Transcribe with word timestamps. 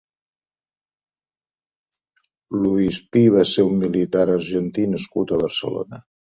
Luis 2.63 2.99
Py 3.11 3.23
va 3.37 3.45
ser 3.51 3.67
un 3.69 3.77
militar 3.85 4.25
argentí 4.37 4.89
nascut 4.95 5.35
a 5.37 5.41
Barcelona. 5.45 6.03